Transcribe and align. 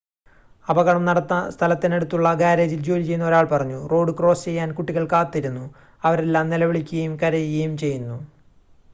"അപകടം 0.67 1.03
നടന്ന 1.05 1.35
സ്ഥലത്തിനടുത്തുള്ള 1.49 2.29
ഗാരേജിൽ 2.33 2.79
ജോലി 2.81 3.03
ചെയ്യുന്ന 3.03 3.25
ഒരാൾ 3.25 3.45
പറഞ്ഞു: 3.51 3.79
"റോഡ് 3.87 4.15
ക്രോസ് 4.19 4.45
ചെയ്യാൻ 4.45 4.71
കുട്ടികൾ 4.73 5.05
കാത്തിരുന്നു 5.07 5.65
അവരെല്ലാം 6.03 6.49
നിലവിളിക്കുകയും 6.49 7.13
കരയുകയും 7.23 7.75
ചെയ്യുന്നു."" 7.77 8.17